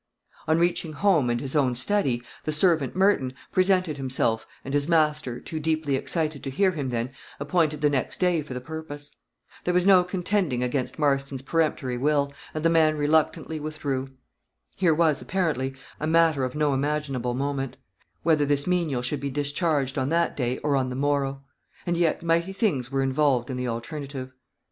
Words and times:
On 0.47 0.57
reaching 0.57 0.93
home 0.93 1.29
and 1.29 1.39
his 1.39 1.55
own 1.55 1.75
study, 1.75 2.23
the 2.43 2.51
servant, 2.51 2.95
Merton, 2.95 3.33
presented 3.51 3.97
himself, 3.97 4.47
and 4.65 4.73
his 4.73 4.87
master, 4.87 5.39
too 5.39 5.59
deeply 5.59 5.95
excited 5.95 6.43
to 6.43 6.49
hear 6.49 6.71
him 6.71 6.89
then, 6.89 7.11
appointed 7.39 7.81
the 7.81 7.89
next 7.91 8.19
day 8.19 8.41
for 8.41 8.55
the 8.55 8.61
purpose. 8.61 9.15
There 9.63 9.75
was 9.75 9.85
no 9.85 10.03
contending 10.03 10.63
against 10.63 10.97
Marston's 10.97 11.43
peremptory 11.43 11.99
will, 11.99 12.33
and 12.55 12.65
the 12.65 12.67
man 12.71 12.97
reluctantly 12.97 13.59
withdrew. 13.59 14.07
Here 14.75 14.95
was, 14.95 15.21
apparently, 15.21 15.75
a 15.99 16.07
matter 16.07 16.43
of 16.43 16.55
no 16.55 16.73
imaginable 16.73 17.35
moment; 17.35 17.77
whether 18.23 18.43
this 18.43 18.65
menial 18.65 19.03
should 19.03 19.19
be 19.21 19.29
discharged 19.29 19.99
on 19.99 20.09
that 20.09 20.35
day, 20.35 20.57
or 20.63 20.75
on 20.75 20.89
the 20.89 20.95
morrow; 20.95 21.43
and 21.85 21.95
yet 21.95 22.23
mighty 22.23 22.53
things 22.53 22.91
were 22.91 23.03
involved 23.03 23.51
in 23.51 23.55
the 23.55 23.67
alternative. 23.67 24.31